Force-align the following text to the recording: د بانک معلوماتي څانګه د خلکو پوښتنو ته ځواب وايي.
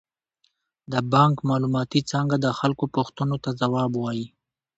د 0.91 0.93
بانک 1.13 1.35
معلوماتي 1.49 2.01
څانګه 2.11 2.35
د 2.41 2.47
خلکو 2.59 2.85
پوښتنو 2.95 3.35
ته 3.43 3.49
ځواب 3.61 3.91
وايي. 3.97 4.27